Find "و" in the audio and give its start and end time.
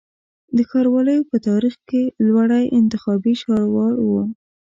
4.03-4.09